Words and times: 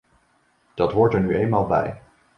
Dat 0.75 0.91
hoort 0.91 1.13
er 1.13 1.19
nu 1.21 1.35
eenmaal 1.35 1.65
bij. 1.67 2.01